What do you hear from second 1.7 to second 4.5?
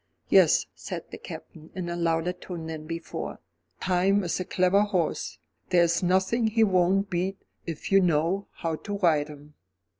in a louder tone than before, "Time is a